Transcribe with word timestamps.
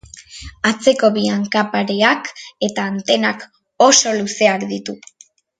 Atzeko 0.69 1.09
bi 1.17 1.25
hanka 1.33 1.63
pareak 1.75 2.31
eta 2.71 2.87
antenak 2.95 3.47
oso 3.89 4.19
luzeak 4.19 4.71
ditu. 4.77 5.01